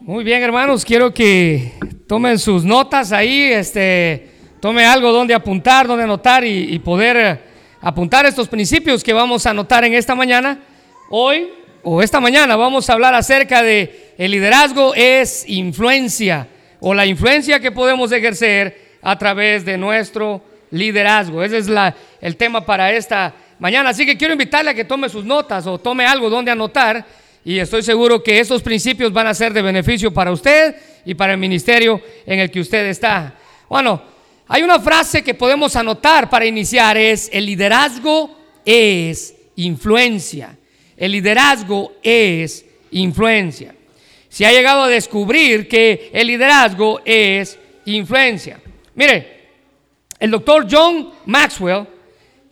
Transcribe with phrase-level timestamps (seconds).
[0.00, 1.72] Muy bien, hermanos, quiero que
[2.06, 4.28] tomen sus notas ahí, este,
[4.60, 7.40] tome algo donde apuntar, donde anotar y, poder eh,
[7.80, 10.60] apuntar estos principios que vamos a anotar en esta mañana.
[11.08, 11.48] Hoy
[11.82, 16.46] o esta mañana vamos a hablar acerca de el liderazgo es influencia
[16.78, 20.42] o la influencia que podemos ejercer a través de nuestro
[20.72, 21.42] liderazgo.
[21.42, 21.68] Ese es
[22.20, 23.90] el tema para esta mañana.
[23.90, 27.04] Así que quiero invitarle a que tome sus notas o tome algo donde anotar
[27.46, 30.74] y estoy seguro que estos principios van a ser de beneficio para usted
[31.04, 33.36] y para el ministerio en el que usted está.
[33.68, 34.02] Bueno,
[34.48, 40.58] hay una frase que podemos anotar para iniciar, es el liderazgo es influencia.
[40.96, 43.76] El liderazgo es influencia.
[44.28, 48.60] Se ha llegado a descubrir que el liderazgo es influencia.
[48.96, 49.50] Mire,
[50.18, 51.86] el doctor John Maxwell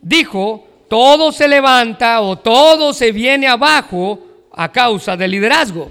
[0.00, 5.90] dijo, todo se levanta o todo se viene abajo a causa del liderazgo.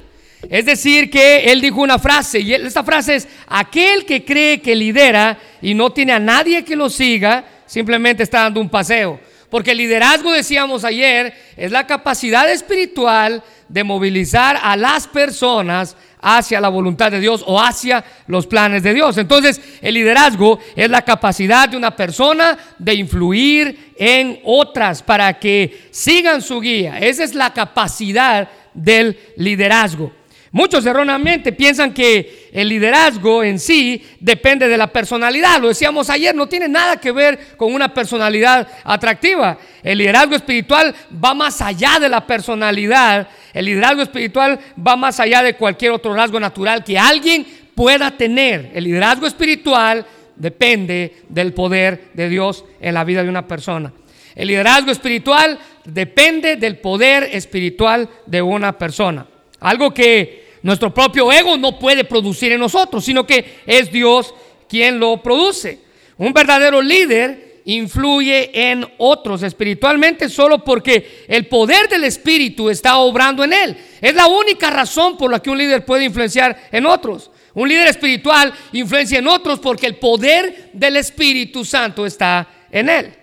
[0.49, 4.75] Es decir, que él dijo una frase, y esta frase es, aquel que cree que
[4.75, 9.19] lidera y no tiene a nadie que lo siga, simplemente está dando un paseo.
[9.49, 16.61] Porque el liderazgo, decíamos ayer, es la capacidad espiritual de movilizar a las personas hacia
[16.61, 19.17] la voluntad de Dios o hacia los planes de Dios.
[19.17, 25.89] Entonces, el liderazgo es la capacidad de una persona de influir en otras para que
[25.91, 26.97] sigan su guía.
[26.99, 30.11] Esa es la capacidad del liderazgo.
[30.53, 35.59] Muchos erróneamente piensan que el liderazgo en sí depende de la personalidad.
[35.59, 39.57] Lo decíamos ayer, no tiene nada que ver con una personalidad atractiva.
[39.81, 43.27] El liderazgo espiritual va más allá de la personalidad.
[43.51, 48.69] El liderazgo espiritual va más allá de cualquier otro rasgo natural que alguien pueda tener.
[48.75, 53.91] El liderazgo espiritual depende del poder de Dios en la vida de una persona.
[54.35, 59.25] El liderazgo espiritual depende del poder espiritual de una persona.
[59.59, 64.33] Algo que nuestro propio ego no puede producir en nosotros, sino que es Dios
[64.67, 65.79] quien lo produce.
[66.17, 73.43] Un verdadero líder influye en otros espiritualmente solo porque el poder del Espíritu está obrando
[73.43, 73.77] en él.
[74.01, 77.31] Es la única razón por la que un líder puede influenciar en otros.
[77.53, 83.13] Un líder espiritual influencia en otros porque el poder del Espíritu Santo está en él.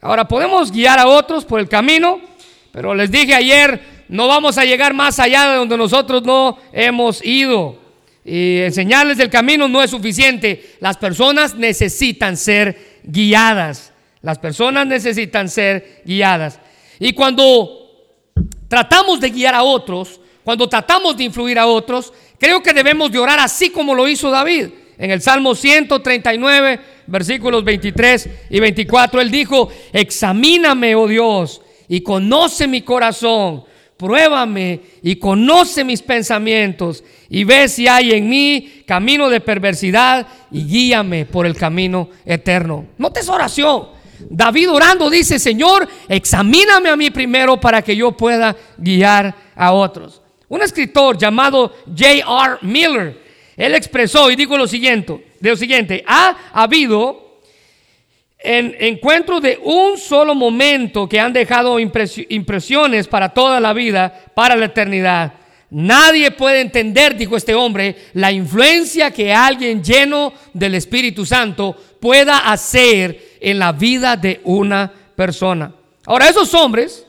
[0.00, 2.20] Ahora podemos guiar a otros por el camino,
[2.72, 7.24] pero les dije ayer, no vamos a llegar más allá de donde nosotros no hemos
[7.24, 7.78] ido.
[8.24, 10.74] Y enseñarles el camino no es suficiente.
[10.80, 13.92] Las personas necesitan ser guiadas.
[14.22, 16.58] Las personas necesitan ser guiadas.
[16.98, 17.86] Y cuando
[18.68, 23.18] tratamos de guiar a otros, cuando tratamos de influir a otros, creo que debemos de
[23.18, 24.68] orar así como lo hizo David.
[24.98, 32.66] En el Salmo 139, versículos 23 y 24, él dijo, examíname, oh Dios, y conoce
[32.66, 33.64] mi corazón
[33.96, 40.64] pruébame y conoce mis pensamientos y ve si hay en mí camino de perversidad y
[40.66, 42.86] guíame por el camino eterno.
[42.98, 43.88] Note esa oración.
[44.30, 50.22] David orando dice, Señor, examíname a mí primero para que yo pueda guiar a otros.
[50.48, 52.58] Un escritor llamado J.R.
[52.62, 53.20] Miller,
[53.56, 57.25] él expresó y dijo lo siguiente, de lo siguiente, ha habido
[58.38, 64.56] en encuentro de un solo momento que han dejado impresiones para toda la vida, para
[64.56, 65.32] la eternidad.
[65.70, 72.38] Nadie puede entender, dijo este hombre, la influencia que alguien lleno del Espíritu Santo pueda
[72.50, 75.72] hacer en la vida de una persona.
[76.04, 77.04] Ahora, esos hombres,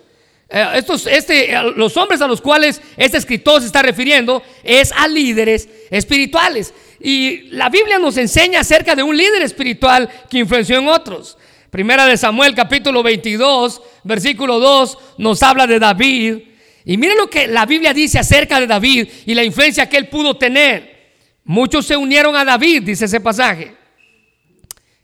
[0.50, 5.08] eh, estos, este, los hombres a los cuales este escritor se está refiriendo, es a
[5.08, 6.74] líderes espirituales.
[7.00, 11.38] Y la Biblia nos enseña acerca de un líder espiritual que influenció en otros.
[11.70, 16.38] Primera de Samuel capítulo 22, versículo 2 nos habla de David.
[16.86, 20.08] Y miren lo que la Biblia dice acerca de David y la influencia que él
[20.08, 20.96] pudo tener.
[21.44, 23.76] Muchos se unieron a David, dice ese pasaje.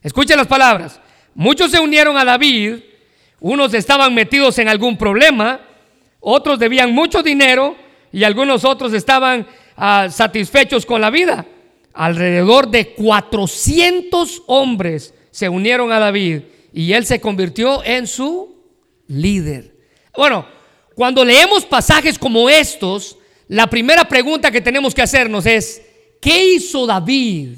[0.02, 1.00] Escuchen las palabras.
[1.36, 2.76] Muchos se unieron a David,
[3.40, 5.62] unos estaban metidos en algún problema,
[6.20, 7.76] otros debían mucho dinero
[8.12, 11.46] y algunos otros estaban ah, satisfechos con la vida
[11.94, 16.42] alrededor de 400 hombres se unieron a David
[16.74, 18.56] y él se convirtió en su
[19.08, 19.76] líder.
[20.16, 20.46] Bueno,
[20.96, 23.18] cuando leemos pasajes como estos,
[23.48, 25.82] la primera pregunta que tenemos que hacernos es,
[26.22, 27.58] ¿qué hizo David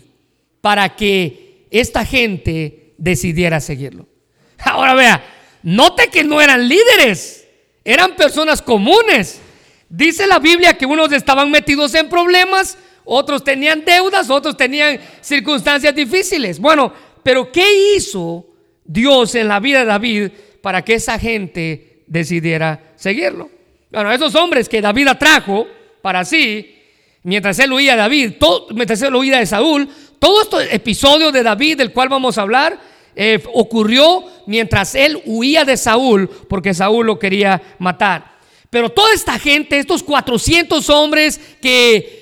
[0.62, 4.08] para que esta gente decidiera seguirlo?
[4.60, 5.24] Ahora vea,
[5.64, 7.48] note que no eran líderes,
[7.84, 9.40] eran personas comunes.
[9.88, 15.96] Dice la Biblia que unos estaban metidos en problemas, otros tenían deudas, otros tenían circunstancias
[15.96, 16.60] difíciles.
[16.60, 16.92] Bueno,
[17.24, 18.46] pero ¿qué hizo
[18.84, 20.32] Dios en la vida de David
[20.62, 23.50] para que esa gente decidiera seguirlo?
[23.92, 25.68] Bueno, esos hombres que David atrajo
[26.02, 26.76] para sí,
[27.24, 28.34] mientras él huía de David,
[28.74, 29.88] mientras él huía de Saúl,
[30.20, 32.80] todo este episodio de David del cual vamos a hablar
[33.16, 38.36] eh, ocurrió mientras él huía de Saúl porque Saúl lo quería matar.
[38.70, 42.15] Pero toda esta gente, estos 400 hombres que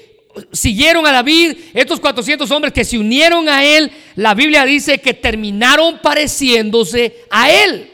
[0.51, 5.13] siguieron a David, estos 400 hombres que se unieron a él, la Biblia dice que
[5.13, 7.91] terminaron pareciéndose a él.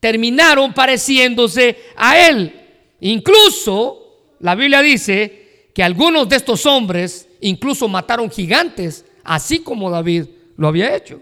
[0.00, 2.54] Terminaron pareciéndose a él.
[3.00, 10.26] Incluso la Biblia dice que algunos de estos hombres incluso mataron gigantes, así como David
[10.56, 11.20] lo había hecho.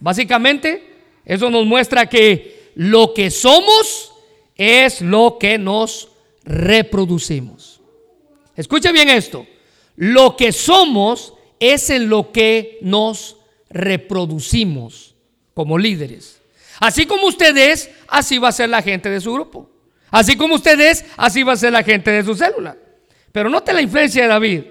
[0.00, 0.94] Básicamente,
[1.24, 4.12] eso nos muestra que lo que somos
[4.56, 6.08] es lo que nos
[6.44, 7.80] reproducimos.
[8.56, 9.46] Escuche bien esto.
[9.96, 13.36] Lo que somos es en lo que nos
[13.70, 15.14] reproducimos
[15.54, 16.40] como líderes.
[16.80, 19.70] Así como usted es, así va a ser la gente de su grupo.
[20.10, 22.76] Así como usted es, así va a ser la gente de su célula.
[23.32, 24.62] Pero note la influencia de David.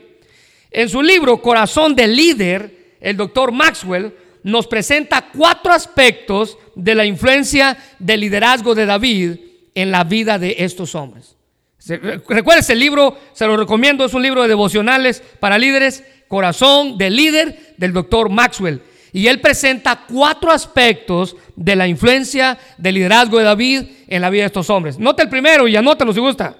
[0.72, 7.06] En su libro Corazón del Líder, el doctor Maxwell nos presenta cuatro aspectos de la
[7.06, 9.38] influencia del liderazgo de David
[9.76, 11.36] en la vida de estos hombres.
[11.86, 17.16] Recuerda ese libro, se lo recomiendo, es un libro de devocionales para líderes, Corazón del
[17.16, 18.82] líder del doctor Maxwell.
[19.12, 24.44] Y él presenta cuatro aspectos de la influencia del liderazgo de David en la vida
[24.44, 24.98] de estos hombres.
[24.98, 26.58] Nota el primero y anótalo si gusta.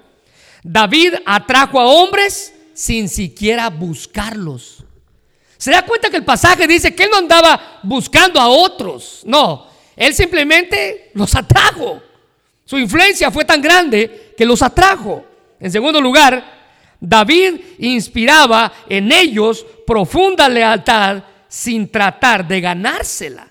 [0.62, 4.84] David atrajo a hombres sin siquiera buscarlos.
[5.58, 9.22] Se da cuenta que el pasaje dice que él no andaba buscando a otros.
[9.26, 9.66] No,
[9.96, 12.04] él simplemente los atrajo.
[12.66, 15.26] Su influencia fue tan grande que los atrajo.
[15.60, 16.44] En segundo lugar,
[17.00, 23.48] David inspiraba en ellos profunda lealtad sin tratar de ganársela.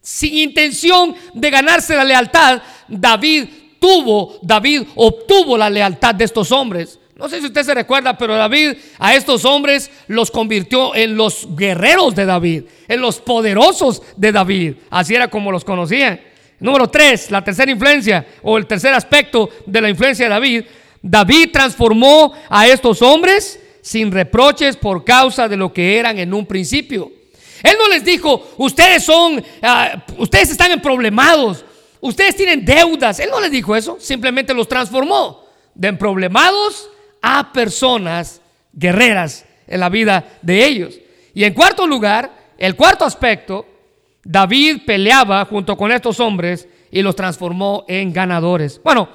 [0.00, 3.48] Sin intención de ganarse la lealtad, David
[3.78, 6.98] tuvo, David obtuvo la lealtad de estos hombres.
[7.16, 11.46] No sé si usted se recuerda, pero David a estos hombres los convirtió en los
[11.54, 14.74] guerreros de David, en los poderosos de David.
[14.90, 16.20] Así era como los conocían.
[16.62, 20.64] Número tres, la tercera influencia o el tercer aspecto de la influencia de David.
[21.02, 26.46] David transformó a estos hombres sin reproches por causa de lo que eran en un
[26.46, 27.10] principio.
[27.64, 31.64] Él no les dijo, ustedes son, ah, ustedes están en problemados,
[32.00, 33.18] ustedes tienen deudas.
[33.18, 35.44] Él no les dijo eso, simplemente los transformó
[35.74, 36.88] de problemados
[37.20, 38.40] a personas
[38.72, 40.94] guerreras en la vida de ellos.
[41.34, 43.66] Y en cuarto lugar, el cuarto aspecto
[44.24, 48.80] David peleaba junto con estos hombres y los transformó en ganadores.
[48.82, 49.08] Bueno,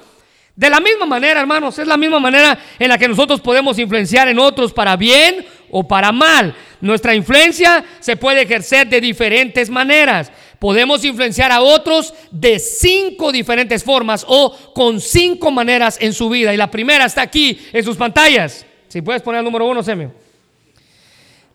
[0.58, 4.26] de la misma manera, hermanos, es la misma manera en la que nosotros podemos influenciar
[4.26, 6.52] en otros para bien o para mal.
[6.80, 10.32] Nuestra influencia se puede ejercer de diferentes maneras.
[10.58, 16.52] Podemos influenciar a otros de cinco diferentes formas o con cinco maneras en su vida.
[16.52, 18.66] Y la primera está aquí en sus pantallas.
[18.88, 20.12] Si puedes poner el número uno, Semio.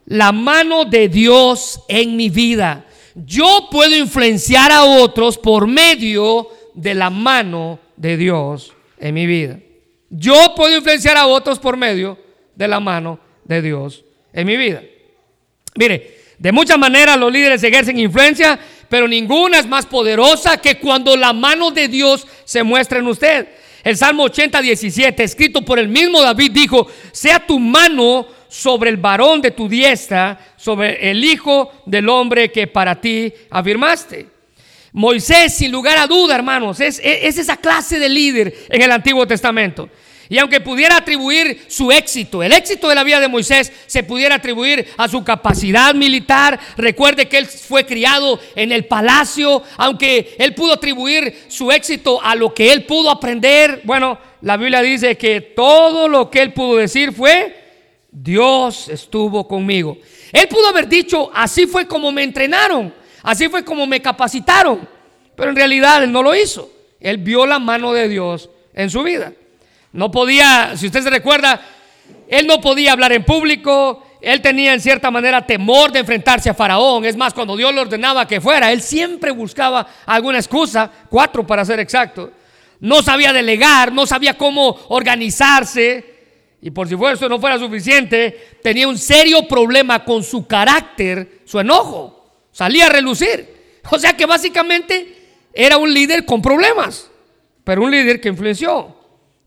[0.06, 2.86] La mano de Dios en mi vida
[3.16, 9.60] yo puedo influenciar a otros por medio de la mano de Dios en mi vida.
[10.10, 12.18] Yo puedo influenciar a otros por medio
[12.56, 14.82] de la mano de Dios en mi vida.
[15.76, 21.16] Mire, de muchas maneras los líderes ejercen influencia, pero ninguna es más poderosa que cuando
[21.16, 23.48] la mano de Dios se muestra en usted.
[23.84, 28.98] El Salmo 80, 17, escrito por el mismo David, dijo, sea tu mano sobre el
[28.98, 34.28] varón de tu diestra, sobre el hijo del hombre que para ti afirmaste.
[34.92, 39.26] Moisés, sin lugar a duda, hermanos, es, es, esa clase de líder en el Antiguo
[39.26, 39.90] Testamento.
[40.30, 44.36] Y aunque pudiera atribuir su éxito, el éxito de la vida de Moisés se pudiera
[44.36, 50.54] atribuir a su capacidad militar, recuerde que él fue criado en el palacio, aunque él
[50.54, 55.42] pudo atribuir su éxito a lo que él pudo aprender, bueno, la Biblia dice que
[55.42, 57.63] todo lo que él pudo decir fue,
[58.14, 59.98] Dios estuvo conmigo.
[60.32, 62.94] Él pudo haber dicho, así fue como me entrenaron,
[63.24, 64.88] así fue como me capacitaron,
[65.36, 66.70] pero en realidad él no lo hizo.
[67.00, 69.34] Él vio la mano de Dios en su vida.
[69.92, 71.60] No podía, si usted se recuerda,
[72.28, 76.54] él no podía hablar en público, él tenía en cierta manera temor de enfrentarse a
[76.54, 77.06] Faraón.
[77.06, 81.66] Es más, cuando Dios le ordenaba que fuera, él siempre buscaba alguna excusa, cuatro para
[81.66, 82.32] ser exacto.
[82.80, 86.13] No sabía delegar, no sabía cómo organizarse.
[86.66, 91.60] Y por si eso no fuera suficiente, tenía un serio problema con su carácter, su
[91.60, 92.24] enojo.
[92.54, 93.82] Salía a relucir.
[93.92, 95.14] O sea que básicamente
[95.54, 97.12] era un líder con problemas,
[97.66, 98.96] pero un líder que influenció.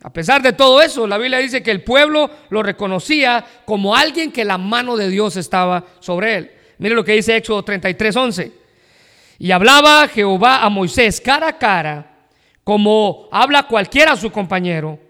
[0.03, 4.31] A pesar de todo eso, la Biblia dice que el pueblo lo reconocía como alguien
[4.31, 6.51] que la mano de Dios estaba sobre él.
[6.77, 8.53] Mire lo que dice Éxodo 33, 11.
[9.39, 12.15] Y hablaba Jehová a Moisés cara a cara,
[12.63, 15.06] como habla cualquiera a su compañero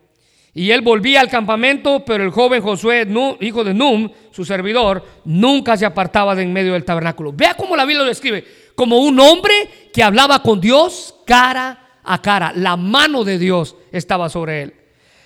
[0.59, 3.07] Y él volvía al campamento, pero el joven Josué,
[3.41, 7.31] hijo de Num, su servidor, nunca se apartaba de en medio del tabernáculo.
[7.35, 8.43] Vea cómo la Biblia lo describe,
[8.75, 9.53] como un hombre
[9.93, 12.55] que hablaba con Dios cara a cara.
[12.57, 14.75] La mano de Dios estaba sobre él.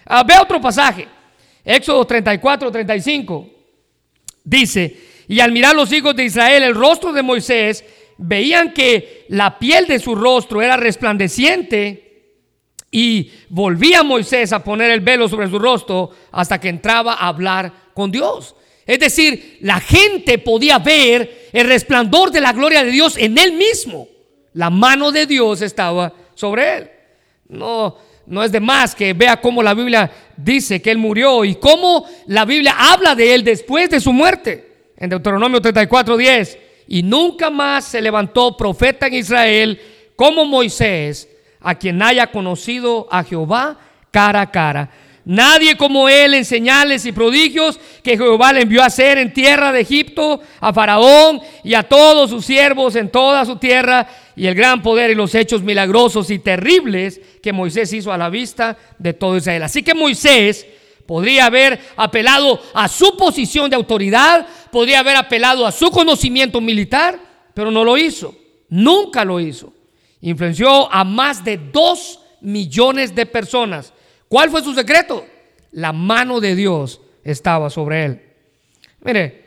[0.04, 1.06] Ah, vea otro pasaje,
[1.64, 3.50] Éxodo 34, 35.
[4.42, 4.96] Dice,
[5.28, 7.84] y al mirar los hijos de Israel el rostro de Moisés,
[8.18, 12.09] veían que la piel de su rostro era resplandeciente
[12.90, 17.72] y volvía Moisés a poner el velo sobre su rostro hasta que entraba a hablar
[17.94, 18.56] con Dios.
[18.84, 23.52] Es decir, la gente podía ver el resplandor de la gloria de Dios en él
[23.52, 24.08] mismo.
[24.54, 26.90] La mano de Dios estaba sobre él.
[27.48, 31.54] No, no es de más que vea cómo la Biblia dice que él murió y
[31.54, 34.90] cómo la Biblia habla de él después de su muerte.
[34.96, 36.58] En Deuteronomio 34, 10.
[36.88, 39.80] Y nunca más se levantó profeta en Israel
[40.16, 41.28] como Moisés
[41.60, 43.78] a quien haya conocido a Jehová
[44.10, 44.90] cara a cara.
[45.24, 49.70] Nadie como él en señales y prodigios que Jehová le envió a hacer en tierra
[49.70, 54.54] de Egipto, a Faraón y a todos sus siervos en toda su tierra, y el
[54.54, 59.12] gran poder y los hechos milagrosos y terribles que Moisés hizo a la vista de
[59.12, 59.62] todo Israel.
[59.62, 60.66] Así que Moisés
[61.06, 67.20] podría haber apelado a su posición de autoridad, podría haber apelado a su conocimiento militar,
[67.52, 68.34] pero no lo hizo,
[68.70, 69.74] nunca lo hizo
[70.20, 73.92] influenció a más de dos millones de personas.
[74.28, 75.24] ¿Cuál fue su secreto?
[75.72, 78.22] La mano de Dios estaba sobre él.
[79.02, 79.40] Mire,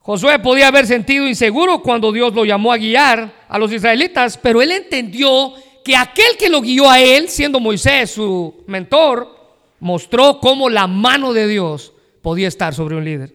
[0.00, 4.62] Josué podía haber sentido inseguro cuando Dios lo llamó a guiar a los israelitas, pero
[4.62, 5.52] él entendió
[5.84, 9.28] que aquel que lo guió a él, siendo Moisés su mentor,
[9.78, 13.34] mostró cómo la mano de Dios podía estar sobre un líder.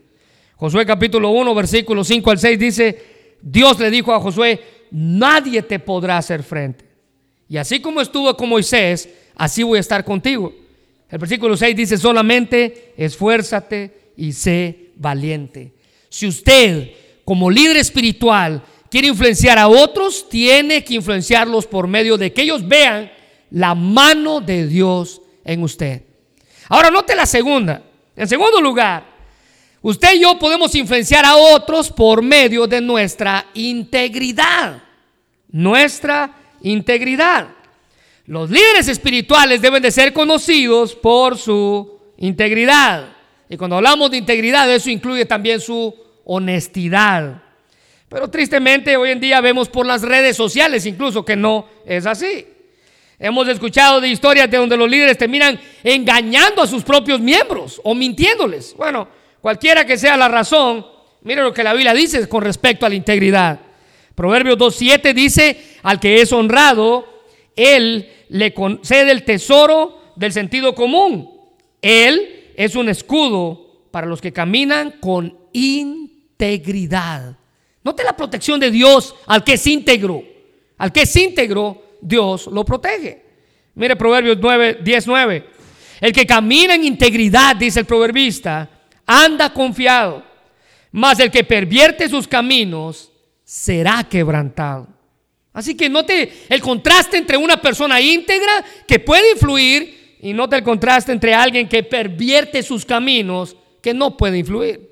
[0.57, 3.03] Josué capítulo 1, versículo 5 al 6 dice,
[3.41, 4.61] Dios le dijo a Josué,
[4.91, 6.85] nadie te podrá hacer frente.
[7.47, 10.53] Y así como estuvo con Moisés, así voy a estar contigo.
[11.09, 15.73] El versículo 6 dice, solamente esfuérzate y sé valiente.
[16.09, 16.91] Si usted,
[17.23, 22.67] como líder espiritual, quiere influenciar a otros, tiene que influenciarlos por medio de que ellos
[22.67, 23.11] vean
[23.51, 26.03] la mano de Dios en usted.
[26.69, 27.83] Ahora note la segunda.
[28.15, 29.14] En segundo lugar,
[29.87, 34.81] usted y yo podemos influenciar a otros por medio de nuestra integridad
[35.55, 36.31] nuestra
[36.63, 37.47] integridad.
[38.25, 43.07] Los líderes espirituales deben de ser conocidos por su integridad.
[43.47, 47.41] Y cuando hablamos de integridad, eso incluye también su honestidad.
[48.09, 52.45] Pero tristemente hoy en día vemos por las redes sociales incluso que no es así.
[53.17, 57.95] Hemos escuchado de historias de donde los líderes terminan engañando a sus propios miembros o
[57.95, 58.75] mintiéndoles.
[58.75, 59.07] Bueno,
[59.45, 60.83] cualquiera que sea la razón,
[61.21, 63.59] mire lo que la Biblia dice con respecto a la integridad.
[64.15, 67.05] Proverbios 2.7 dice, al que es honrado,
[67.55, 71.29] él le concede el tesoro del sentido común.
[71.79, 77.37] Él es un escudo para los que caminan con integridad.
[77.83, 80.23] Note la protección de Dios al que es íntegro.
[80.79, 83.21] Al que es íntegro, Dios lo protege.
[83.75, 85.45] Mire Proverbios 9, 10, 9.
[86.01, 88.71] El que camina en integridad, dice el proverbista,
[89.05, 90.24] anda confiado.
[90.91, 93.12] Mas el que pervierte sus caminos
[93.43, 94.88] será quebrantado.
[95.53, 100.63] Así que note el contraste entre una persona íntegra que puede influir y note el
[100.63, 104.89] contraste entre alguien que pervierte sus caminos que no puede influir.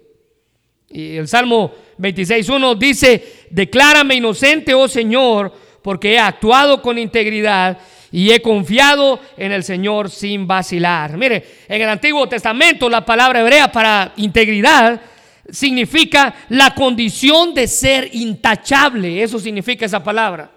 [0.90, 5.52] Y el Salmo 26.1 dice, declárame inocente, oh Señor,
[5.82, 7.78] porque he actuado con integridad
[8.14, 11.18] y he confiado en el Señor sin vacilar.
[11.18, 15.02] Mire, en el Antiguo Testamento la palabra hebrea para integridad
[15.50, 19.24] significa la condición de ser intachable.
[19.24, 20.52] Eso significa esa palabra.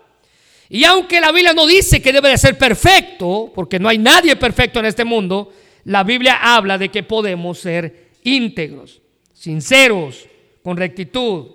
[0.68, 4.36] Y aunque la Biblia no dice que debe de ser perfecto, porque no hay nadie
[4.36, 5.50] perfecto en este mundo,
[5.84, 9.00] la Biblia habla de que podemos ser íntegros,
[9.32, 10.26] sinceros,
[10.62, 11.46] con rectitud,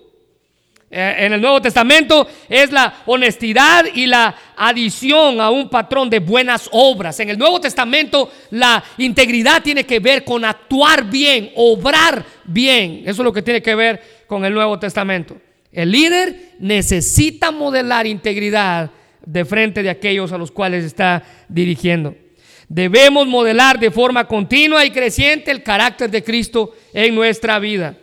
[0.92, 6.68] en el Nuevo Testamento es la honestidad y la adición a un patrón de buenas
[6.72, 7.20] obras.
[7.22, 13.04] En el Nuevo Testamento la integridad tiene que ver con actuar bien, obrar bien.
[13.04, 15.38] Eso es lo que tiene que ver con el Nuevo Testamento.
[15.72, 18.92] El líder necesita modelar integridad
[19.26, 22.16] de frente de aquellos a los cuales está dirigiendo.
[22.68, 27.96] Debemos modelar de forma continua y creciente el carácter de Cristo en nuestra vida.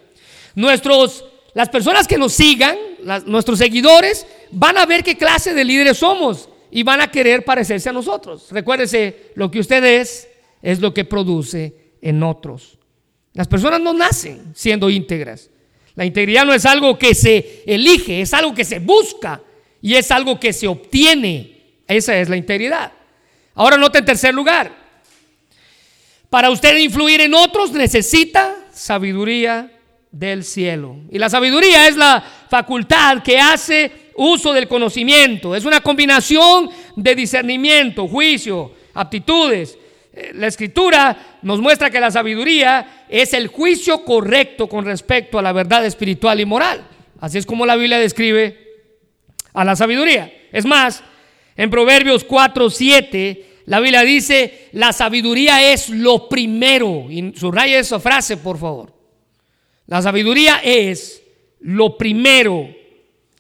[0.55, 1.25] Nuestros
[1.55, 2.77] las personas que nos sigan,
[3.27, 7.89] nuestros seguidores, van a ver qué clase de líderes somos y van a querer parecerse
[7.89, 8.49] a nosotros.
[8.51, 10.29] Recuérdese, lo que usted es
[10.63, 12.79] es lo que produce en otros.
[13.33, 15.51] Las personas no nacen siendo íntegras.
[15.95, 19.43] La integridad no es algo que se elige, es algo que se busca
[19.81, 21.81] y es algo que se obtiene.
[21.87, 22.93] Esa es la integridad.
[23.55, 24.77] Ahora nota en tercer lugar.
[26.31, 29.73] Para usted influir en otros necesita sabiduría
[30.11, 30.97] del cielo.
[31.11, 35.55] Y la sabiduría es la facultad que hace uso del conocimiento.
[35.55, 39.79] Es una combinación de discernimiento, juicio, aptitudes.
[40.13, 45.43] Eh, la escritura nos muestra que la sabiduría es el juicio correcto con respecto a
[45.43, 46.87] la verdad espiritual y moral.
[47.21, 48.57] Así es como la Biblia describe
[49.53, 50.33] a la sabiduría.
[50.53, 51.03] Es más,
[51.57, 57.07] en Proverbios 4, 7, la Biblia dice, la sabiduría es lo primero.
[57.11, 58.98] Y subraya esa frase, por favor.
[59.89, 61.23] La sabiduría es
[61.61, 62.69] lo primero.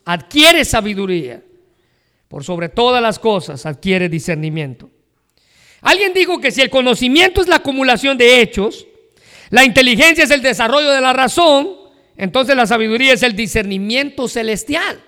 [0.04, 1.42] Adquiere sabiduría.
[2.26, 4.90] Por sobre todas las cosas, adquiere discernimiento.
[5.82, 8.86] Alguien dijo que si el conocimiento es la acumulación de hechos,
[9.50, 11.68] la inteligencia es el desarrollo de la razón,
[12.16, 15.00] entonces la sabiduría es el discernimiento celestial.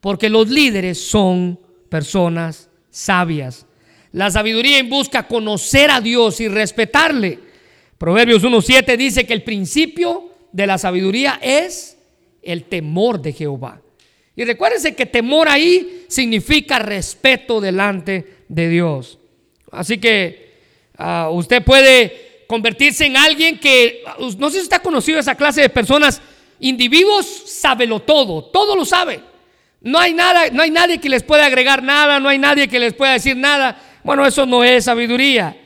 [0.00, 3.66] Porque los líderes son personas sabias.
[4.10, 7.38] La sabiduría busca conocer a Dios y respetarle.
[7.98, 11.98] Proverbios 1.7 dice que el principio de la sabiduría es
[12.42, 13.80] el temor de Jehová.
[14.34, 19.18] Y recuérdense que temor ahí significa respeto delante de Dios.
[19.70, 20.52] Así que
[20.96, 24.02] ah, usted puede convertirse en alguien que,
[24.38, 26.20] no sé si está conocido esa clase de personas,
[26.60, 29.20] individuos, sábelo todo, todo lo sabe.
[29.80, 32.78] No hay nada, no hay nadie que les pueda agregar nada, no hay nadie que
[32.78, 33.80] les pueda decir nada.
[34.04, 35.56] Bueno, eso no es sabiduría.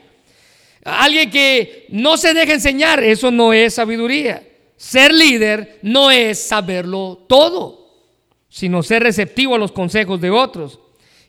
[0.83, 4.46] Alguien que no se deja enseñar, eso no es sabiduría.
[4.77, 7.87] Ser líder no es saberlo todo,
[8.47, 10.79] sino ser receptivo a los consejos de otros.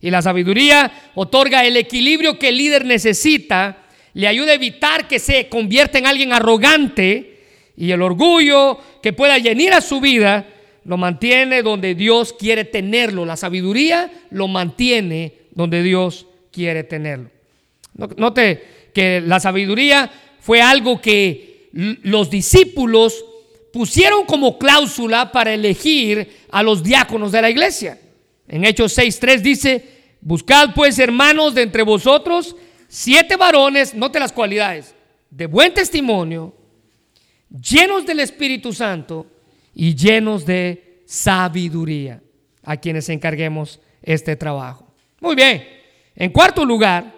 [0.01, 5.19] Y la sabiduría otorga el equilibrio que el líder necesita, le ayuda a evitar que
[5.19, 7.39] se convierta en alguien arrogante
[7.77, 10.47] y el orgullo que pueda llenar a su vida
[10.85, 13.25] lo mantiene donde Dios quiere tenerlo.
[13.25, 17.31] La sabiduría lo mantiene donde Dios quiere tenerlo.
[18.17, 23.25] Note que la sabiduría fue algo que los discípulos
[23.79, 27.97] pusieron como cláusula para elegir a los diáconos de la iglesia.
[28.49, 29.89] En Hechos 6.3 dice,
[30.21, 32.57] buscad pues hermanos de entre vosotros
[32.89, 34.97] siete varones, note las cualidades,
[35.31, 36.57] de buen testimonio,
[37.49, 39.27] llenos del Espíritu Santo
[39.73, 42.21] y llenos de sabiduría
[42.65, 44.93] a quienes encarguemos este trabajo.
[45.21, 45.65] Muy bien.
[46.17, 47.15] En cuarto lugar,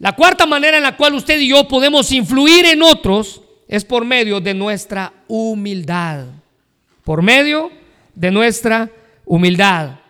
[0.00, 4.04] la cuarta manera en la cual usted y yo podemos influir en otros es por
[4.04, 6.24] medio de nuestra humildad.
[7.04, 7.70] Por medio
[8.14, 8.90] de nuestra
[9.24, 10.00] humildad.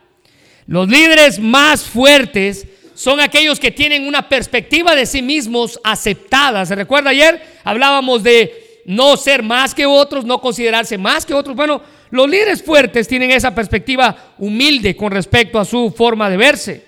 [0.66, 6.64] Los líderes más fuertes son aquellos que tienen una perspectiva de sí mismos aceptada.
[6.66, 7.42] ¿Se recuerda ayer?
[7.64, 11.55] Hablábamos de no ser más que otros, no considerarse más que otros.
[11.55, 16.85] Bueno, los líderes fuertes tienen esa perspectiva humilde con respecto a su forma de verse.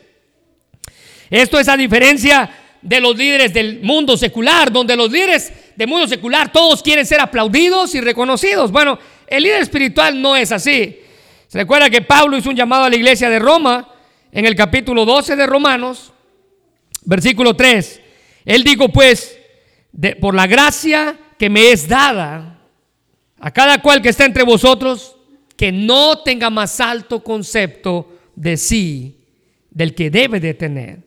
[1.29, 2.51] Esto es a diferencia
[2.83, 7.21] de los líderes del mundo secular, donde los líderes del mundo secular todos quieren ser
[7.21, 8.71] aplaudidos y reconocidos.
[8.73, 10.99] Bueno, el líder espiritual no es así.
[11.47, 13.93] Se recuerda que Pablo hizo un llamado a la iglesia de Roma
[14.33, 16.13] en el capítulo 12 de Romanos,
[17.05, 18.01] versículo 3.
[18.45, 19.39] Él dijo pues,
[19.93, 22.59] de, por la gracia que me es dada
[23.39, 25.17] a cada cual que está entre vosotros,
[25.57, 29.17] que no tenga más alto concepto de sí
[29.71, 30.99] del que debe de tener,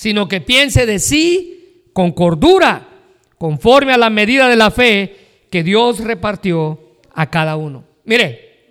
[0.00, 2.88] sino que piense de sí con cordura,
[3.36, 7.84] conforme a la medida de la fe que Dios repartió a cada uno.
[8.04, 8.70] Mire,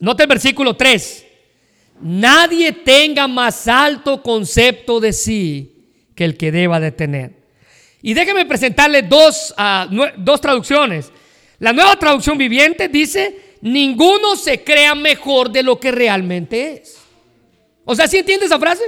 [0.00, 1.26] note el versículo 3.
[2.00, 7.34] Nadie tenga más alto concepto de sí que el que deba de tener.
[8.02, 11.12] Y déjeme presentarle dos, ah, dos traducciones.
[11.60, 16.98] La nueva traducción viviente dice, ninguno se crea mejor de lo que realmente es.
[17.84, 18.82] O sea, ¿sí entiende esa frase?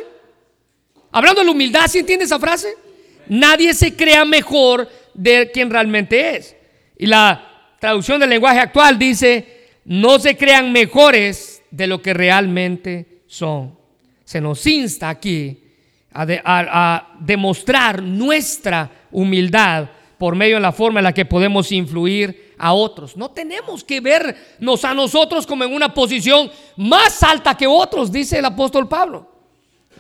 [1.13, 2.75] Hablando de la humildad, ¿sí entiende esa frase?
[3.29, 6.57] Nadie se crea mejor de quien realmente es.
[6.99, 13.23] Y la traducción del lenguaje actual dice, no se crean mejores de lo que realmente
[13.27, 13.77] son.
[14.25, 15.59] Se nos insta aquí
[16.13, 22.75] a, demostrar nuestra humildad por medio de la forma en la que podemos influir a
[22.75, 23.17] otros.
[23.17, 28.39] No tenemos que vernos a nosotros como en una posición más alta que otros, dice
[28.39, 29.30] el apóstol Pablo.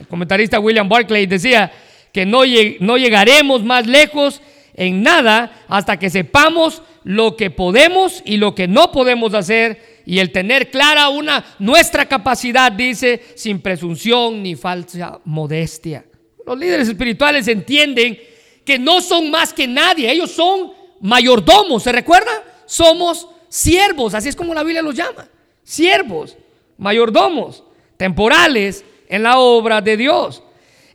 [0.01, 1.71] El comentarista William Barclay decía
[2.13, 2.41] que no,
[2.81, 4.41] no llegaremos más lejos
[4.75, 10.19] en nada hasta que sepamos lo que podemos y lo que no podemos hacer y
[10.19, 16.05] el tener clara una nuestra capacidad dice sin presunción ni falsa modestia.
[16.47, 18.19] Los líderes espirituales entienden
[18.65, 22.43] que no son más que nadie, ellos son mayordomos, ¿se recuerda?
[22.67, 25.29] Somos siervos, así es como la Biblia los llama,
[25.63, 26.37] siervos,
[26.79, 27.63] mayordomos,
[27.97, 30.43] temporales en la obra de Dios.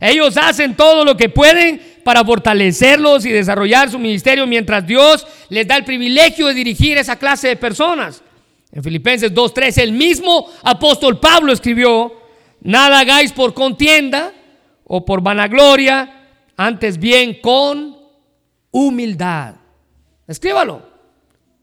[0.00, 5.66] Ellos hacen todo lo que pueden para fortalecerlos y desarrollar su ministerio mientras Dios les
[5.66, 8.22] da el privilegio de dirigir esa clase de personas.
[8.72, 12.12] En Filipenses 2.3 el mismo apóstol Pablo escribió,
[12.60, 14.32] nada hagáis por contienda
[14.84, 16.12] o por vanagloria,
[16.56, 17.96] antes bien con
[18.70, 19.56] humildad.
[20.26, 20.82] Escríbalo.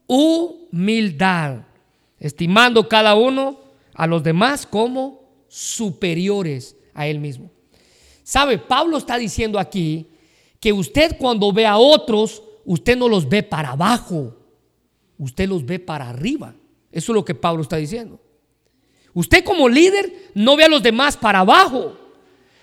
[0.06, 1.58] Humildad,
[2.20, 3.60] estimando cada uno
[3.94, 5.23] a los demás como
[5.54, 7.48] superiores a él mismo.
[8.24, 8.58] ¿Sabe?
[8.58, 10.08] Pablo está diciendo aquí
[10.58, 14.36] que usted cuando ve a otros, usted no los ve para abajo,
[15.16, 16.56] usted los ve para arriba.
[16.90, 18.18] Eso es lo que Pablo está diciendo.
[19.12, 21.96] Usted como líder no ve a los demás para abajo.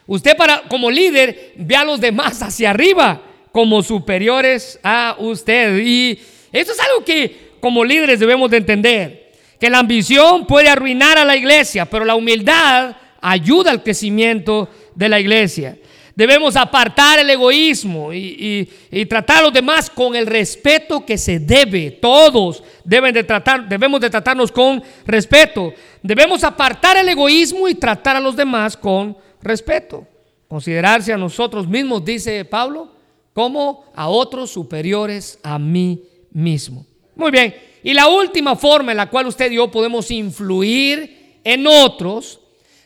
[0.06, 3.22] Usted para, como líder ve a los demás hacia arriba
[3.54, 5.80] como superiores a usted.
[5.82, 6.20] Y
[6.52, 9.31] eso es algo que como líderes debemos de entender.
[9.62, 15.08] Que la ambición puede arruinar a la iglesia, pero la humildad ayuda al crecimiento de
[15.08, 15.78] la iglesia.
[16.16, 18.68] Debemos apartar el egoísmo y,
[19.08, 21.92] tratar a los demás con el respeto que se debe.
[21.92, 25.76] Todos deben de tratar, debemos de tratarnos con respeto.
[26.02, 30.08] Debemos apartar el egoísmo y tratar a los demás con respeto.
[30.48, 32.92] Considerarse a nosotros mismos, dice Pablo,
[33.32, 36.84] como a otros superiores a mí mismo.
[37.16, 37.71] Muy bien.
[37.84, 42.42] Y la última forma en la cual usted y yo podemos influir en otros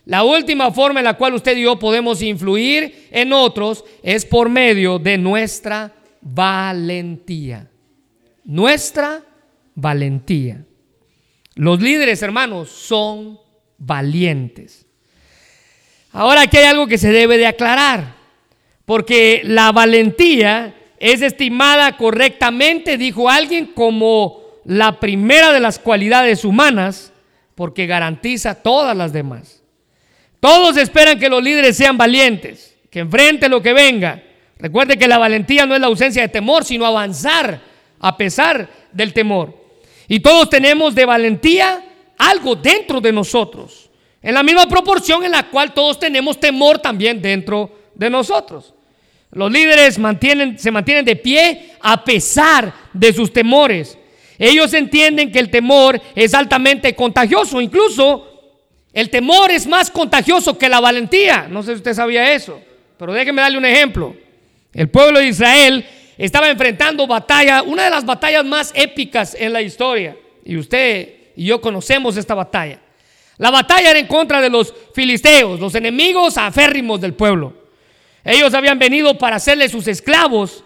[0.05, 4.49] la última forma en la cual usted y yo podemos influir en otros es por
[4.49, 7.67] medio de nuestra valentía.
[8.43, 9.23] Nuestra
[9.73, 10.63] valentía.
[11.55, 13.39] Los líderes, hermanos, son
[13.79, 14.85] valientes.
[16.11, 18.15] Ahora aquí hay algo que se debe de aclarar,
[18.85, 27.13] porque la valentía es estimada correctamente, dijo alguien, como la primera de las cualidades humanas,
[27.53, 29.63] porque garantiza todas las demás.
[30.39, 34.21] Todos esperan que los líderes sean valientes, que enfrenten lo que venga.
[34.57, 37.61] Recuerde que la valentía no es la ausencia de temor, sino avanzar
[37.99, 39.55] a pesar del temor.
[40.07, 41.83] Y todos tenemos de valentía
[42.17, 43.89] algo dentro de nosotros,
[44.21, 48.73] en la misma proporción en la cual todos tenemos temor también dentro de nosotros.
[49.31, 53.97] Los líderes se mantienen de pie a pesar de sus temores.
[54.37, 58.35] Ellos entienden que el temor es altamente contagioso, incluso
[58.93, 61.47] el temor es más contagioso que la valentía.
[61.49, 62.61] No sé si usted sabía eso,
[62.97, 64.15] pero déjeme darle un ejemplo.
[64.73, 65.85] El pueblo de Israel
[66.17, 70.17] estaba enfrentando batalla, una de las batallas más épicas en la historia.
[70.43, 72.79] Y usted y yo conocemos esta batalla.
[73.37, 77.53] La batalla era en contra de los filisteos, los enemigos aférrimos del pueblo.
[78.23, 80.63] Ellos habían venido para hacerle sus esclavos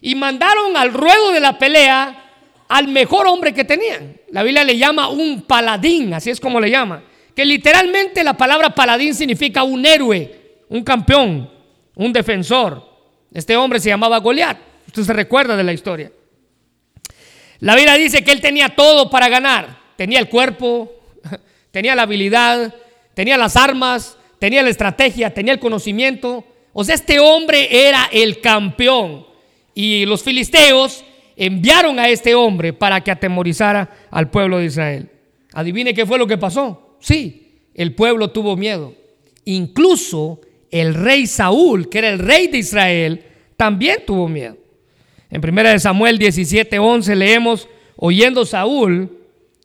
[0.00, 2.25] y mandaron al ruedo de la pelea
[2.68, 4.16] al mejor hombre que tenían.
[4.30, 7.02] La Biblia le llama un paladín, así es como le llama
[7.36, 11.50] que literalmente la palabra paladín significa un héroe, un campeón,
[11.94, 12.82] un defensor.
[13.30, 14.56] Este hombre se llamaba Goliat.
[14.86, 16.10] Usted se recuerda de la historia.
[17.58, 19.78] La Biblia dice que él tenía todo para ganar.
[19.96, 20.90] Tenía el cuerpo,
[21.70, 22.74] tenía la habilidad,
[23.12, 26.42] tenía las armas, tenía la estrategia, tenía el conocimiento.
[26.72, 29.26] O sea, este hombre era el campeón.
[29.74, 31.04] Y los filisteos
[31.36, 35.10] enviaron a este hombre para que atemorizara al pueblo de Israel.
[35.52, 36.96] Adivine qué fue lo que pasó.
[37.00, 38.94] Sí, el pueblo tuvo miedo.
[39.44, 43.24] Incluso el rey Saúl, que era el rey de Israel,
[43.56, 44.56] también tuvo miedo.
[45.30, 49.18] En 1 Samuel 17:11 leemos, oyendo Saúl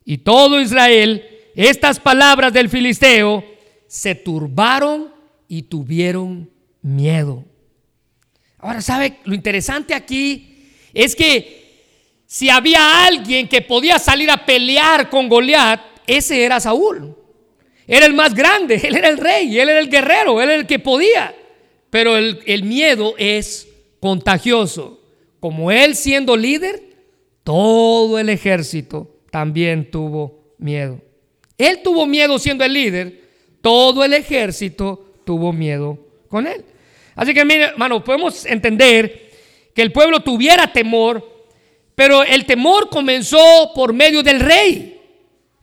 [0.06, 3.44] y todo Israel estas palabras del filisteo,
[3.88, 5.10] se turbaron
[5.48, 6.50] y tuvieron
[6.82, 7.44] miedo.
[8.58, 9.18] Ahora, ¿sabe?
[9.26, 11.61] Lo interesante aquí es que
[12.32, 17.14] si había alguien que podía salir a pelear con Goliat, ese era Saúl.
[17.86, 20.66] Era el más grande, él era el rey, él era el guerrero, él era el
[20.66, 21.36] que podía.
[21.90, 23.68] Pero el, miedo es
[24.00, 25.02] contagioso.
[25.42, 26.82] Como él siendo líder,
[27.44, 31.02] todo el ejército también tuvo miedo.
[31.58, 33.26] Él tuvo miedo siendo el líder,
[33.60, 36.64] todo el ejército tuvo miedo con él.
[37.14, 39.32] Así que, mire, hermano, podemos entender
[39.76, 41.31] que el pueblo tuviera temor,
[42.02, 45.00] pero el temor comenzó por medio del rey.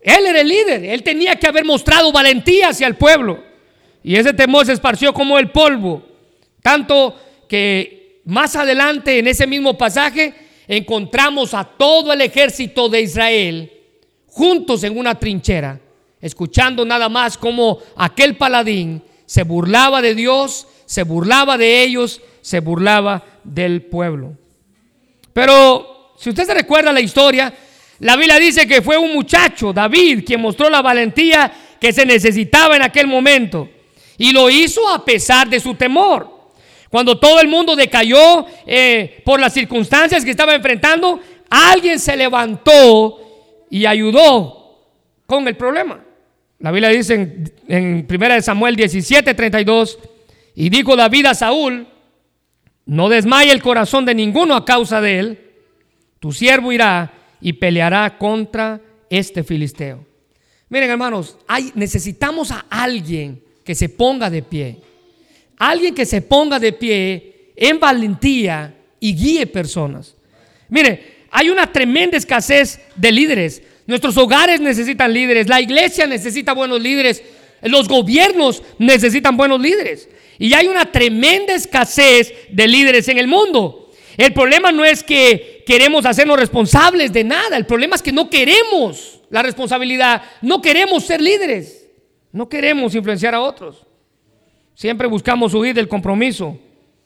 [0.00, 3.42] Él era el líder, él tenía que haber mostrado valentía hacia el pueblo.
[4.04, 6.00] Y ese temor se esparció como el polvo.
[6.62, 7.16] Tanto
[7.48, 10.32] que más adelante en ese mismo pasaje
[10.68, 13.72] encontramos a todo el ejército de Israel
[14.28, 15.80] juntos en una trinchera,
[16.20, 22.60] escuchando nada más como aquel paladín se burlaba de Dios, se burlaba de ellos, se
[22.60, 24.34] burlaba del pueblo.
[25.32, 27.54] Pero si usted se recuerda la historia,
[28.00, 31.50] la Biblia dice que fue un muchacho, David, quien mostró la valentía
[31.80, 33.68] que se necesitaba en aquel momento.
[34.16, 36.28] Y lo hizo a pesar de su temor.
[36.90, 43.20] Cuando todo el mundo decayó eh, por las circunstancias que estaba enfrentando, alguien se levantó
[43.70, 44.86] y ayudó
[45.26, 46.04] con el problema.
[46.58, 49.98] La Biblia dice en, en 1 Samuel 17, 32,
[50.56, 51.86] y dijo David a Saúl,
[52.86, 55.47] no desmaye el corazón de ninguno a causa de él,
[56.20, 60.04] tu siervo irá y peleará contra este filisteo.
[60.68, 64.78] Miren hermanos, hay, necesitamos a alguien que se ponga de pie.
[65.56, 70.14] Alguien que se ponga de pie en valentía y guíe personas.
[70.68, 73.62] Mire, hay una tremenda escasez de líderes.
[73.86, 77.22] Nuestros hogares necesitan líderes, la iglesia necesita buenos líderes,
[77.62, 80.08] los gobiernos necesitan buenos líderes.
[80.38, 83.87] Y hay una tremenda escasez de líderes en el mundo.
[84.18, 88.28] El problema no es que queremos hacernos responsables de nada, el problema es que no
[88.28, 91.88] queremos la responsabilidad, no queremos ser líderes,
[92.32, 93.86] no queremos influenciar a otros.
[94.74, 96.58] Siempre buscamos huir del compromiso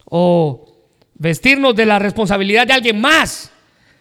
[0.06, 0.72] o
[1.12, 3.52] vestirnos de la responsabilidad de alguien más.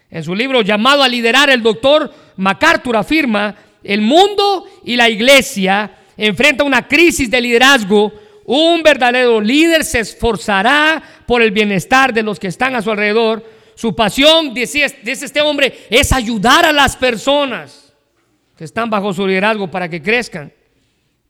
[0.09, 5.97] En su libro llamado a liderar, el doctor MacArthur afirma, el mundo y la iglesia
[6.15, 8.13] enfrentan una crisis de liderazgo.
[8.53, 13.49] Un verdadero líder se esforzará por el bienestar de los que están a su alrededor.
[13.75, 17.93] Su pasión, dice, este hombre, es ayudar a las personas
[18.57, 20.51] que están bajo su liderazgo para que crezcan.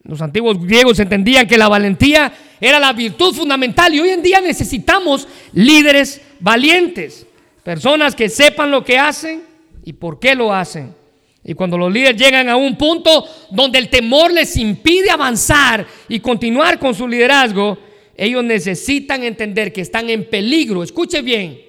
[0.01, 4.41] Los antiguos griegos entendían que la valentía era la virtud fundamental y hoy en día
[4.41, 7.27] necesitamos líderes valientes,
[7.63, 9.43] personas que sepan lo que hacen
[9.85, 10.95] y por qué lo hacen.
[11.43, 16.19] Y cuando los líderes llegan a un punto donde el temor les impide avanzar y
[16.19, 17.77] continuar con su liderazgo,
[18.15, 21.59] ellos necesitan entender que están en peligro, escuche bien,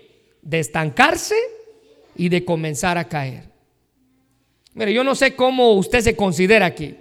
[0.42, 1.36] de estancarse
[2.16, 3.44] y de comenzar a caer.
[4.74, 6.96] Mire, yo no sé cómo usted se considera aquí.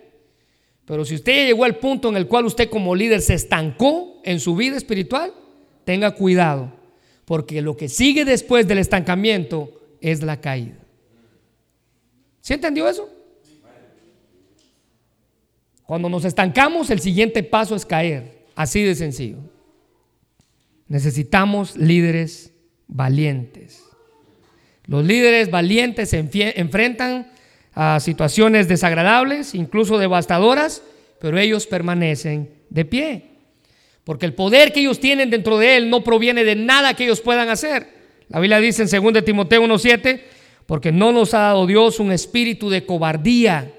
[0.85, 4.39] Pero si usted llegó al punto en el cual usted como líder se estancó en
[4.39, 5.33] su vida espiritual,
[5.83, 6.73] tenga cuidado,
[7.25, 10.80] porque lo que sigue después del estancamiento es la caída.
[12.41, 13.09] ¿Sí entendió eso?
[15.85, 19.37] Cuando nos estancamos, el siguiente paso es caer, así de sencillo.
[20.87, 22.53] Necesitamos líderes
[22.87, 23.83] valientes.
[24.85, 27.31] Los líderes valientes se enfrentan
[27.73, 30.83] a situaciones desagradables, incluso devastadoras,
[31.19, 33.25] pero ellos permanecen de pie.
[34.03, 37.21] Porque el poder que ellos tienen dentro de él no proviene de nada que ellos
[37.21, 37.87] puedan hacer.
[38.29, 40.21] La Biblia dice en 2 Timoteo 1:7,
[40.65, 43.73] porque no nos ha dado Dios un espíritu de cobardía,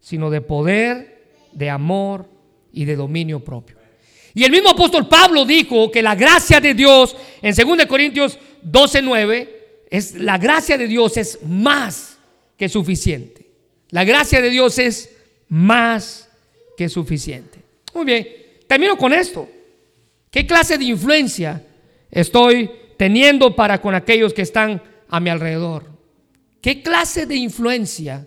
[0.00, 2.26] sino de poder, de amor
[2.72, 3.76] y de dominio propio.
[4.34, 9.48] Y el mismo apóstol Pablo dijo que la gracia de Dios en 2 Corintios 12:9
[9.90, 12.18] es la gracia de Dios es más
[12.56, 13.46] que suficiente.
[13.90, 15.10] La gracia de Dios es
[15.48, 16.28] más
[16.76, 17.58] que suficiente.
[17.94, 18.28] Muy bien,
[18.66, 19.48] termino con esto.
[20.30, 21.64] ¿Qué clase de influencia
[22.10, 25.97] estoy teniendo para con aquellos que están a mi alrededor?
[26.60, 28.26] ¿Qué clase de influencia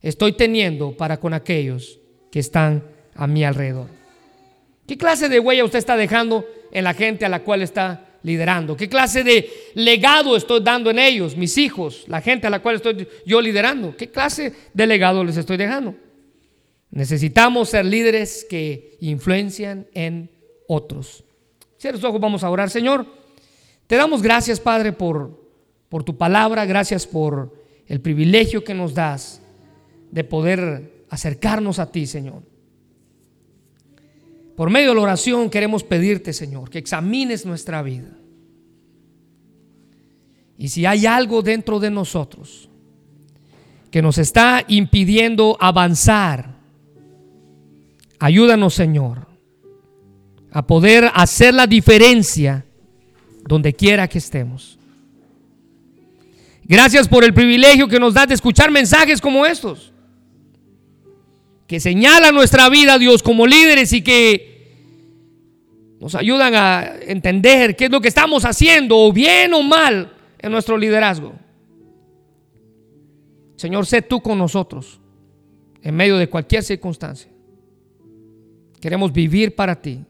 [0.00, 3.88] estoy teniendo para con aquellos que están a mi alrededor?
[4.86, 8.76] ¿Qué clase de huella usted está dejando en la gente a la cual está liderando?
[8.76, 12.76] ¿Qué clase de legado estoy dando en ellos, mis hijos, la gente a la cual
[12.76, 13.96] estoy yo liderando?
[13.96, 15.94] ¿Qué clase de legado les estoy dejando?
[16.90, 20.30] Necesitamos ser líderes que influencian en
[20.68, 21.24] otros.
[21.78, 22.70] Cierra tus ojos, vamos a orar.
[22.70, 23.06] Señor,
[23.86, 25.45] te damos gracias, Padre, por,
[25.88, 27.54] por tu palabra, gracias por
[27.86, 29.40] el privilegio que nos das
[30.10, 32.42] de poder acercarnos a ti, Señor.
[34.56, 38.08] Por medio de la oración queremos pedirte, Señor, que examines nuestra vida.
[40.58, 42.70] Y si hay algo dentro de nosotros
[43.90, 46.56] que nos está impidiendo avanzar,
[48.18, 49.26] ayúdanos, Señor,
[50.50, 52.64] a poder hacer la diferencia
[53.46, 54.78] donde quiera que estemos.
[56.68, 59.92] Gracias por el privilegio que nos da de escuchar mensajes como estos
[61.66, 64.54] que señalan nuestra vida, Dios, como líderes y que
[66.00, 70.52] nos ayudan a entender qué es lo que estamos haciendo, o bien o mal, en
[70.52, 71.34] nuestro liderazgo.
[73.56, 75.00] Señor, sé tú con nosotros
[75.82, 77.30] en medio de cualquier circunstancia.
[78.80, 80.04] Queremos vivir para ti.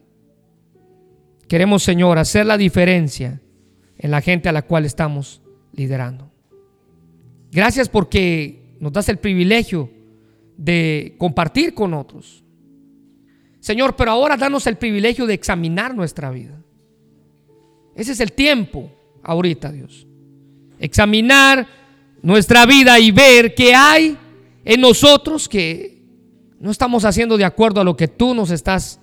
[1.47, 3.41] Queremos, Señor, hacer la diferencia
[3.97, 5.41] en la gente a la cual estamos
[5.71, 6.29] liderando.
[7.57, 9.89] Gracias porque nos das el privilegio
[10.57, 12.43] de compartir con otros.
[13.59, 16.61] Señor, pero ahora danos el privilegio de examinar nuestra vida.
[17.95, 18.91] Ese es el tiempo
[19.23, 20.05] ahorita, Dios.
[20.77, 21.67] Examinar
[22.21, 24.15] nuestra vida y ver qué hay
[24.63, 26.03] en nosotros que
[26.59, 28.99] no estamos haciendo de acuerdo a lo que tú nos estás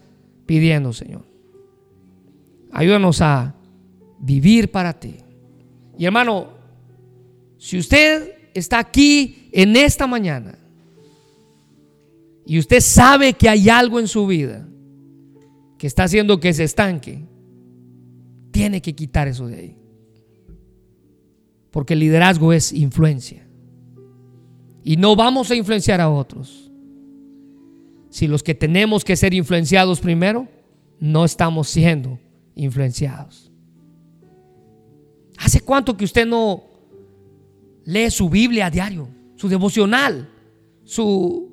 [0.47, 1.27] pidiendo, Señor.
[2.71, 3.57] Ayúdanos a
[4.21, 5.17] vivir para ti.
[5.99, 6.51] Y hermano,
[7.59, 10.59] si usted está aquí en esta mañana
[12.47, 14.67] y usted sabe que hay algo en su vida
[15.79, 17.25] que está haciendo que se estanque,
[18.51, 19.77] tiene que quitar eso de ahí.
[21.71, 23.47] Porque el liderazgo es influencia.
[24.85, 26.71] Y no vamos a influenciar a otros.
[28.11, 30.47] Si los que tenemos que ser influenciados primero,
[31.01, 32.21] no estamos siendo
[32.55, 33.51] influenciados.
[35.37, 36.74] ¿Hace cuánto que usted no
[37.85, 40.29] lee su Biblia a diario, su devocional,
[40.85, 41.51] su,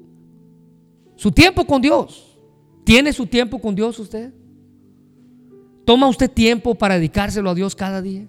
[1.15, 2.37] su tiempo con Dios?
[2.83, 4.33] ¿Tiene su tiempo con Dios usted?
[5.85, 8.27] ¿Toma usted tiempo para dedicárselo a Dios cada día?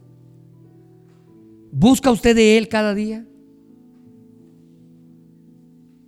[1.70, 3.26] ¿Busca usted de Él cada día?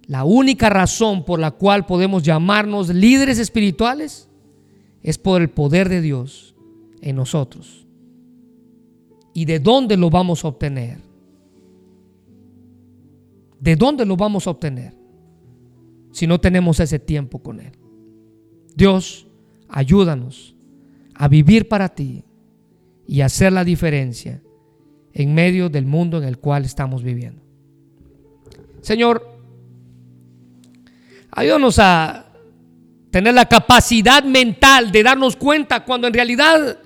[0.06, 4.28] La única razón por la cual podemos llamarnos líderes espirituales
[5.02, 6.54] es por el poder de Dios
[7.00, 7.86] en nosotros.
[9.32, 10.98] ¿Y de dónde lo vamos a obtener?
[13.64, 14.92] ¿De dónde lo vamos a obtener
[16.12, 17.72] si no tenemos ese tiempo con Él?
[18.76, 19.26] Dios,
[19.70, 20.54] ayúdanos
[21.14, 22.24] a vivir para ti
[23.08, 24.42] y hacer la diferencia
[25.14, 27.40] en medio del mundo en el cual estamos viviendo.
[28.82, 29.26] Señor,
[31.30, 32.26] ayúdanos a
[33.10, 36.80] tener la capacidad mental de darnos cuenta cuando en realidad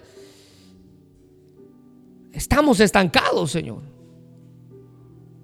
[2.33, 3.98] estamos estancados, Señor.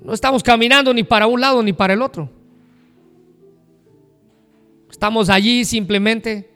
[0.04, 2.30] No estamos caminando ni para un lado ni para el otro.
[4.90, 6.50] Estamos allí simplemente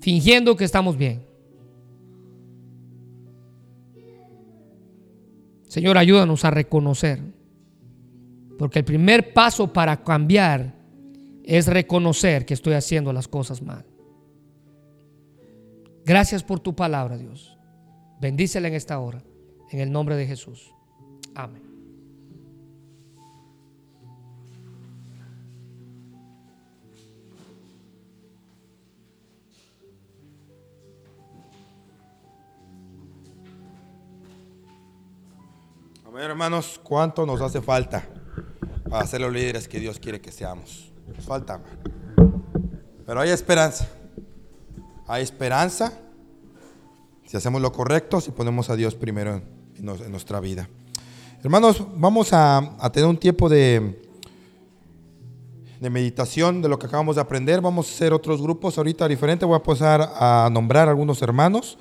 [0.00, 1.24] fingiendo que estamos bien.
[5.66, 7.20] Señor, ayúdanos a reconocer.
[8.58, 10.74] Porque el primer paso para cambiar
[11.42, 13.86] es reconocer que estoy haciendo las cosas mal.
[16.04, 17.56] Gracias por tu palabra, Dios.
[18.20, 19.22] Bendícela en esta hora,
[19.70, 20.72] en el nombre de Jesús.
[21.34, 21.71] Amén.
[36.12, 38.06] Amén, hermanos, ¿cuánto nos hace falta
[38.86, 40.92] para ser los líderes que Dios quiere que seamos?
[41.16, 41.58] Nos falta.
[43.06, 43.88] Pero hay esperanza.
[45.06, 45.90] Hay esperanza
[47.24, 49.40] si hacemos lo correcto, si ponemos a Dios primero
[49.78, 50.68] en, nuestra vida.
[51.42, 54.06] Hermanos, vamos a, tener un tiempo de,
[55.80, 57.62] de meditación de lo que acabamos de aprender.
[57.62, 59.48] Vamos a hacer otros grupos ahorita diferentes.
[59.48, 61.78] Voy a pasar a nombrar algunos hermanos.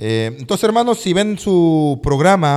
[0.00, 2.56] Eh, entonces, hermanos, si ven su programa,